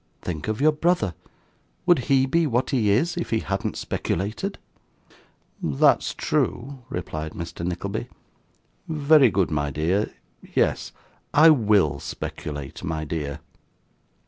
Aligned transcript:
Think 0.23 0.47
of 0.47 0.59
your 0.59 0.71
brother! 0.71 1.13
Would 1.85 1.99
he 2.09 2.25
be 2.25 2.47
what 2.47 2.71
he 2.71 2.89
is, 2.89 3.15
if 3.17 3.29
he 3.29 3.41
hadn't 3.41 3.77
speculated?' 3.77 4.57
'That's 5.61 6.15
true,' 6.15 6.79
replied 6.89 7.33
Mr. 7.33 7.63
Nickleby. 7.63 8.07
'Very 8.87 9.29
good, 9.29 9.51
my 9.51 9.69
dear. 9.69 10.11
Yes. 10.55 10.91
I 11.35 11.51
WILL 11.51 11.99
speculate, 11.99 12.83
my 12.83 13.05
dear. 13.05 13.41